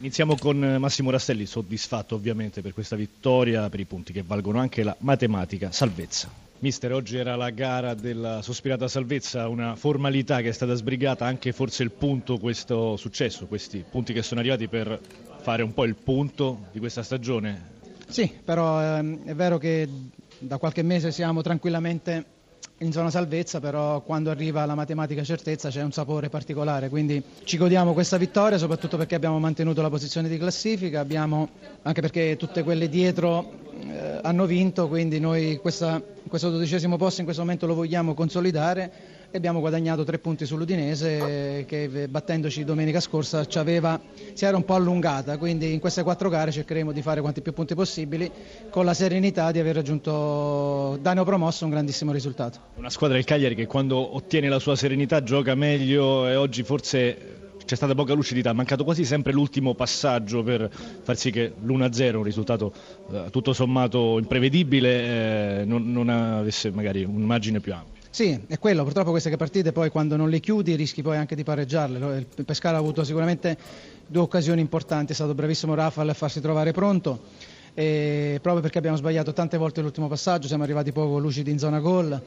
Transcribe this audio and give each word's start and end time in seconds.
Iniziamo 0.00 0.34
con 0.34 0.56
Massimo 0.78 1.10
Rastelli, 1.10 1.44
soddisfatto 1.44 2.14
ovviamente 2.14 2.62
per 2.62 2.72
questa 2.72 2.96
vittoria, 2.96 3.68
per 3.68 3.80
i 3.80 3.84
punti 3.84 4.14
che 4.14 4.22
valgono 4.26 4.58
anche 4.58 4.82
la 4.82 4.96
matematica 5.00 5.72
salvezza. 5.72 6.30
Mister, 6.60 6.94
oggi 6.94 7.18
era 7.18 7.36
la 7.36 7.50
gara 7.50 7.92
della 7.92 8.40
sospirata 8.40 8.88
salvezza, 8.88 9.46
una 9.48 9.76
formalità 9.76 10.40
che 10.40 10.48
è 10.48 10.52
stata 10.52 10.72
sbrigata, 10.72 11.26
anche 11.26 11.52
forse 11.52 11.82
il 11.82 11.90
punto 11.90 12.38
questo 12.38 12.96
successo, 12.96 13.46
questi 13.46 13.84
punti 13.88 14.14
che 14.14 14.22
sono 14.22 14.40
arrivati 14.40 14.68
per 14.68 14.98
fare 15.42 15.62
un 15.62 15.74
po' 15.74 15.84
il 15.84 15.96
punto 15.96 16.68
di 16.72 16.78
questa 16.78 17.02
stagione. 17.02 17.78
Sì, 18.08 18.32
però 18.42 18.80
ehm, 18.82 19.24
è 19.24 19.34
vero 19.34 19.58
che 19.58 19.86
da 20.38 20.56
qualche 20.56 20.80
mese 20.80 21.12
siamo 21.12 21.42
tranquillamente 21.42 22.24
in 22.82 22.92
zona 22.92 23.10
salvezza, 23.10 23.60
però 23.60 24.00
quando 24.00 24.30
arriva 24.30 24.64
la 24.64 24.74
matematica 24.74 25.22
certezza 25.22 25.68
c'è 25.68 25.82
un 25.82 25.92
sapore 25.92 26.30
particolare, 26.30 26.88
quindi 26.88 27.22
ci 27.44 27.58
godiamo 27.58 27.92
questa 27.92 28.16
vittoria 28.16 28.56
soprattutto 28.56 28.96
perché 28.96 29.14
abbiamo 29.14 29.38
mantenuto 29.38 29.82
la 29.82 29.90
posizione 29.90 30.28
di 30.28 30.38
classifica, 30.38 31.00
abbiamo, 31.00 31.48
anche 31.82 32.00
perché 32.00 32.36
tutte 32.38 32.62
quelle 32.62 32.88
dietro 32.88 33.50
eh, 33.80 34.20
hanno 34.22 34.46
vinto, 34.46 34.88
quindi 34.88 35.20
noi 35.20 35.58
questa, 35.58 36.00
questo 36.26 36.50
dodicesimo 36.50 36.96
posto 36.96 37.20
in 37.20 37.26
questo 37.26 37.42
momento 37.42 37.66
lo 37.66 37.74
vogliamo 37.74 38.14
consolidare 38.14 39.18
e 39.32 39.36
abbiamo 39.36 39.60
guadagnato 39.60 40.02
tre 40.02 40.18
punti 40.18 40.44
sull'Udinese 40.44 41.64
che 41.66 42.08
battendoci 42.08 42.64
domenica 42.64 42.98
scorsa 42.98 43.44
si 43.48 44.44
era 44.44 44.56
un 44.56 44.64
po' 44.64 44.74
allungata, 44.74 45.38
quindi 45.38 45.72
in 45.72 45.78
queste 45.78 46.02
quattro 46.02 46.28
gare 46.28 46.50
cercheremo 46.50 46.90
di 46.90 47.00
fare 47.00 47.20
quanti 47.20 47.40
più 47.40 47.52
punti 47.52 47.74
possibili 47.74 48.30
con 48.70 48.84
la 48.84 48.94
serenità 48.94 49.52
di 49.52 49.60
aver 49.60 49.76
raggiunto 49.76 50.98
da 51.00 51.12
neopromosso 51.12 51.64
un 51.64 51.70
grandissimo 51.70 52.10
risultato. 52.10 52.58
Una 52.74 52.90
squadra 52.90 53.16
del 53.16 53.24
Cagliari 53.24 53.54
che 53.54 53.66
quando 53.66 54.16
ottiene 54.16 54.48
la 54.48 54.58
sua 54.58 54.74
serenità 54.74 55.22
gioca 55.22 55.54
meglio 55.54 56.26
e 56.26 56.34
oggi 56.34 56.64
forse 56.64 57.38
c'è 57.64 57.76
stata 57.76 57.94
poca 57.94 58.14
lucidità, 58.14 58.50
è 58.50 58.52
mancato 58.52 58.82
quasi 58.82 59.04
sempre 59.04 59.32
l'ultimo 59.32 59.74
passaggio 59.74 60.42
per 60.42 60.68
far 61.02 61.16
sì 61.16 61.30
che 61.30 61.52
l'1-0, 61.62 62.16
un 62.16 62.24
risultato 62.24 62.72
eh, 63.12 63.26
tutto 63.30 63.52
sommato 63.52 64.18
imprevedibile, 64.18 65.60
eh, 65.60 65.64
non, 65.64 65.92
non 65.92 66.08
avesse 66.08 66.72
magari 66.72 67.04
un 67.04 67.22
margine 67.22 67.60
più 67.60 67.72
ampio. 67.72 67.99
Sì, 68.12 68.38
è 68.48 68.58
quello, 68.58 68.82
purtroppo 68.82 69.10
queste 69.10 69.34
partite 69.36 69.70
poi 69.70 69.88
quando 69.88 70.16
non 70.16 70.28
le 70.30 70.40
chiudi 70.40 70.74
rischi 70.74 71.00
poi 71.00 71.16
anche 71.16 71.36
di 71.36 71.44
pareggiarle. 71.44 72.26
Il 72.34 72.44
Pescara 72.44 72.76
ha 72.76 72.80
avuto 72.80 73.04
sicuramente 73.04 73.56
due 74.04 74.22
occasioni 74.22 74.60
importanti, 74.60 75.12
è 75.12 75.14
stato 75.14 75.32
bravissimo 75.32 75.74
Rafael 75.74 76.08
a 76.08 76.14
farsi 76.14 76.40
trovare 76.40 76.72
pronto, 76.72 77.20
proprio 77.72 78.60
perché 78.60 78.78
abbiamo 78.78 78.96
sbagliato 78.96 79.32
tante 79.32 79.56
volte 79.56 79.80
l'ultimo 79.80 80.08
passaggio, 80.08 80.48
siamo 80.48 80.64
arrivati 80.64 80.90
poco 80.90 81.18
lucidi 81.18 81.52
in 81.52 81.60
zona 81.60 81.78
gol. 81.78 82.20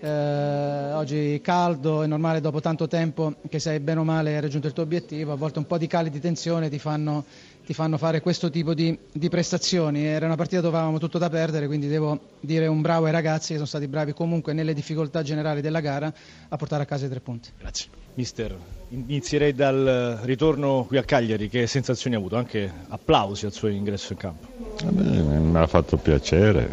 Eh, 0.00 0.92
oggi 0.92 1.40
caldo, 1.42 2.02
è 2.02 2.06
normale 2.06 2.40
dopo 2.40 2.60
tanto 2.60 2.86
tempo 2.86 3.34
che 3.48 3.58
sei 3.58 3.80
bene 3.80 4.00
o 4.00 4.04
male 4.04 4.34
hai 4.34 4.40
raggiunto 4.40 4.68
il 4.68 4.72
tuo 4.72 4.84
obiettivo, 4.84 5.32
a 5.32 5.36
volte 5.36 5.58
un 5.58 5.66
po' 5.66 5.76
di 5.76 5.88
cali 5.88 6.08
di 6.08 6.20
tensione 6.20 6.68
ti 6.68 6.78
fanno, 6.78 7.24
ti 7.66 7.74
fanno 7.74 7.98
fare 7.98 8.20
questo 8.20 8.48
tipo 8.48 8.74
di, 8.74 8.96
di, 9.10 9.28
prestazioni. 9.28 10.04
Era 10.04 10.26
una 10.26 10.36
partita 10.36 10.60
dove 10.60 10.76
avevamo 10.76 10.98
tutto 10.98 11.18
da 11.18 11.28
perdere, 11.28 11.66
quindi 11.66 11.88
devo 11.88 12.18
dire 12.40 12.68
un 12.68 12.80
bravo 12.80 13.06
ai 13.06 13.12
ragazzi 13.12 13.48
che 13.48 13.54
sono 13.54 13.66
stati 13.66 13.88
bravi 13.88 14.12
comunque 14.12 14.52
nelle 14.52 14.72
difficoltà 14.72 15.22
generali 15.22 15.60
della 15.60 15.80
gara 15.80 16.12
a 16.48 16.56
portare 16.56 16.84
a 16.84 16.86
casa 16.86 17.06
i 17.06 17.08
tre 17.08 17.20
punti. 17.20 17.50
Grazie. 17.58 18.06
Mister, 18.14 18.56
inizierei 18.88 19.52
dal 19.52 20.18
ritorno 20.22 20.84
qui 20.88 20.98
a 20.98 21.04
Cagliari, 21.04 21.48
che 21.48 21.68
sensazioni 21.68 22.16
ha 22.16 22.18
avuto? 22.18 22.34
Anche 22.36 22.68
applausi 22.88 23.46
al 23.46 23.52
suo 23.52 23.68
ingresso 23.68 24.12
in 24.12 24.18
campo. 24.18 24.46
Beh, 24.84 25.02
mi 25.02 25.56
ha 25.56 25.66
fatto 25.68 25.96
piacere, 25.98 26.68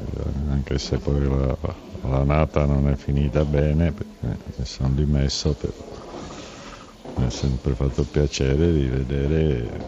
anche 0.55 0.77
se 0.79 0.97
poi 0.97 1.21
la, 1.27 1.57
la 2.01 2.23
nata 2.23 2.65
non 2.65 2.87
è 2.87 2.95
finita 2.95 3.43
bene, 3.45 3.91
perché 3.91 4.39
mi 4.55 4.65
sono 4.65 4.93
dimesso, 4.93 5.53
però 5.53 5.73
mi 7.15 7.27
è 7.27 7.29
sempre 7.29 7.75
fatto 7.75 8.03
piacere 8.05 8.71
di 8.73 8.87
vedere, 8.87 9.83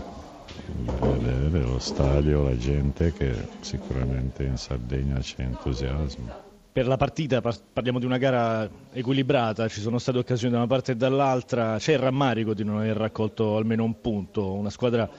di 0.68 0.94
vedere 1.00 1.64
lo 1.64 1.80
stadio, 1.80 2.44
la 2.44 2.58
gente 2.58 3.14
che 3.14 3.48
sicuramente 3.62 4.44
in 4.44 4.58
Sardegna 4.58 5.20
c'è 5.20 5.42
entusiasmo. 5.42 6.45
Per 6.72 6.86
la 6.86 6.98
partita 6.98 7.42
parliamo 7.42 7.98
di 7.98 8.06
una 8.06 8.18
gara 8.18 8.70
equilibrata, 8.92 9.67
ci 9.67 9.82
sono 9.82 9.98
state 9.98 10.20
occasioni 10.20 10.54
da 10.54 10.60
una 10.60 10.67
parte 10.67 10.92
e 10.92 10.95
dall'altra, 10.95 11.78
c'è 11.80 11.94
il 11.94 11.99
rammarico 11.99 12.54
di 12.54 12.64
non 12.64 12.78
aver 12.78 12.98
raccolto 12.98 13.58
almeno 13.58 13.84
un 13.84 13.99
punto, 13.99 14.54
una 14.54 14.70
squadra 14.70 15.10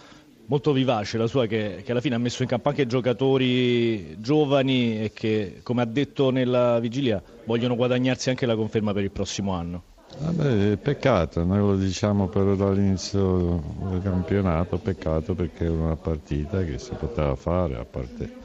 molto 0.49 0.73
vivace 0.73 1.19
la 1.19 1.27
sua 1.27 1.47
che, 1.47 1.83
che, 1.85 1.91
alla 1.91 2.01
fine 2.01 2.15
ha 2.15 2.19
messo 2.19 2.43
in 2.43 2.49
campo 2.49 2.69
anche 2.69 2.87
giocatori 2.87 4.21
giovani 4.21 5.03
e 5.03 5.13
che 5.13 5.61
come 5.63 5.83
ha 5.83 5.85
detto 5.87 6.31
nella 6.31 6.79
vigilia 6.81 7.23
vogliono 7.45 7.77
guadagnarsi 7.77 8.31
anche 8.31 8.47
la 8.47 8.57
conferma 8.57 8.93
per 8.93 9.05
il 9.05 9.11
prossimo 9.11 9.53
anno. 9.53 9.83
Vabbè, 10.21 10.77
peccato, 10.77 11.45
noi 11.45 11.59
lo 11.59 11.77
diciamo 11.77 12.29
però 12.29 12.55
dall'inizio 12.55 13.63
del 13.91 14.01
campionato, 14.03 14.79
peccato 14.79 15.35
perché 15.35 15.65
era 15.65 15.75
una 15.75 15.97
partita 15.97 16.65
che 16.65 16.79
si 16.79 16.93
poteva 16.99 17.35
fare, 17.35 17.77
a 17.77 17.85
parte 17.85 18.37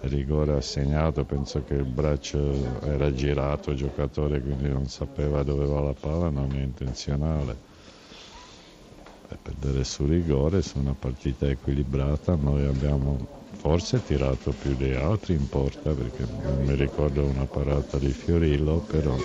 il 0.00 0.10
rigore 0.10 0.54
assegnato, 0.54 1.24
penso 1.24 1.62
che 1.64 1.74
il 1.74 1.84
braccio 1.84 2.80
era 2.82 3.12
girato 3.12 3.72
il 3.72 3.76
giocatore 3.76 4.40
quindi 4.40 4.68
non 4.68 4.86
sapeva 4.86 5.42
dove 5.42 5.66
va 5.66 5.80
la 5.80 5.94
palla, 5.98 6.30
non 6.30 6.50
è 6.54 6.62
intenzionale 6.62 7.74
perdere 9.42 9.82
su 9.84 10.06
rigore 10.06 10.62
su 10.62 10.78
una 10.78 10.94
partita 10.96 11.48
equilibrata 11.48 12.36
noi 12.40 12.64
abbiamo 12.64 13.18
forse 13.56 14.00
tirato 14.04 14.52
più 14.52 14.76
di 14.76 14.94
altri 14.94 15.34
in 15.34 15.48
porta 15.48 15.90
perché 15.90 16.24
mi 16.64 16.74
ricordo 16.74 17.24
una 17.24 17.46
parata 17.46 17.98
di 17.98 18.12
Fiorillo 18.12 18.84
però 18.86 19.16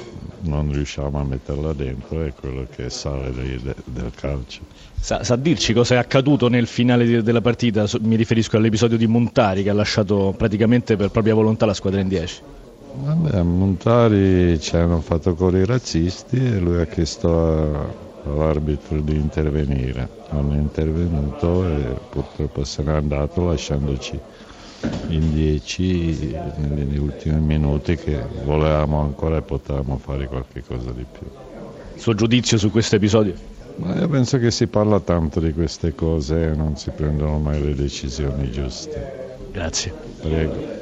non 0.42 0.72
riusciamo 0.72 1.20
a 1.20 1.24
metterla 1.24 1.74
dentro 1.74 2.24
è 2.24 2.34
quello 2.34 2.66
che 2.74 2.90
sale 2.90 3.32
dei, 3.32 3.60
de, 3.62 3.76
del 3.86 4.12
calcio. 4.16 4.62
Sa, 5.00 5.24
sa, 5.24 5.36
dirci 5.36 5.74
cosa 5.74 5.96
è 5.96 5.98
accaduto 5.98 6.48
nel 6.48 6.66
finale 6.66 7.06
di, 7.06 7.22
della 7.22 7.42
partita? 7.42 7.86
Mi 8.02 8.16
riferisco 8.16 8.58
all'episodio 8.58 8.98
di 8.98 9.06
Montari 9.06 9.62
che 9.64 9.70
ha 9.70 9.74
lasciato 9.74 10.34
praticamente 10.36 10.96
per 10.96 11.10
propria 11.10 11.36
volontà 11.36 11.66
la 11.66 11.74
squadra 11.74 12.00
in 12.00 12.08
10 12.08 12.42
Vabbè, 12.94 13.38
a 13.38 13.44
Montari 13.44 14.60
ci 14.60 14.76
hanno 14.76 15.00
fatto 15.02 15.34
cori 15.36 15.64
razzisti 15.66 16.38
e 16.38 16.60
lui 16.60 16.80
ha 16.80 16.86
chiesto 16.86 17.30
a 17.30 18.10
all'arbitro 18.26 19.00
di 19.02 19.16
intervenire, 19.16 20.08
non 20.32 20.54
è 20.54 20.58
intervenuto 20.58 21.66
e 21.66 21.96
purtroppo 22.10 22.64
se 22.64 22.84
n'è 22.84 22.92
andato 22.92 23.46
lasciandoci 23.46 24.20
in 25.08 25.34
10 25.34 26.36
negli 26.70 26.98
ultimi 26.98 27.40
minuti 27.40 27.96
che 27.96 28.20
volevamo 28.44 29.02
ancora 29.02 29.38
e 29.38 29.42
potevamo 29.42 29.98
fare 29.98 30.28
qualche 30.28 30.64
cosa 30.66 30.92
di 30.92 31.06
più. 31.12 31.28
Il 31.96 32.02
suo 32.02 32.14
giudizio 32.14 32.58
su 32.58 32.72
questo 32.72 32.96
episodio? 32.96 33.34
Ma 33.78 33.96
io 33.96 34.08
penso 34.08 34.38
che 34.38 34.52
si 34.52 34.68
parla 34.68 35.00
tanto 35.00 35.40
di 35.40 35.54
queste 35.54 35.96
cose 35.96 36.52
e 36.52 36.56
non 36.56 36.76
si 36.78 36.92
prendono 36.92 37.40
mai 37.40 37.62
le 37.62 37.74
decisioni 37.74 38.52
giuste. 38.52 39.30
Grazie. 39.52 39.94
Prego. 40.22 40.82